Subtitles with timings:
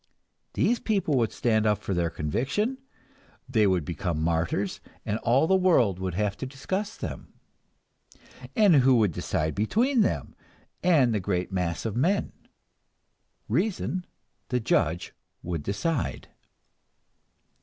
[0.53, 2.79] These people would stand up for their conviction,
[3.47, 7.33] they would become martyrs, and all the world would have to discuss them.
[8.55, 10.33] And who would decide between them
[10.81, 12.31] and the great mass of men?
[13.47, 14.03] Reason,
[14.49, 16.29] the judge, would decide.